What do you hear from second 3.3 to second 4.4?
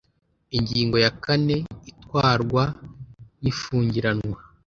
n ifungiranwa